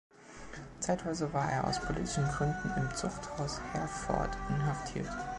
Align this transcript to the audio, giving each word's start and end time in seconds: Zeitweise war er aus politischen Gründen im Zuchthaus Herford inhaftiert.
Zeitweise 0.79 1.31
war 1.31 1.51
er 1.51 1.67
aus 1.67 1.79
politischen 1.79 2.25
Gründen 2.27 2.71
im 2.75 2.89
Zuchthaus 2.95 3.61
Herford 3.71 4.35
inhaftiert. 4.49 5.05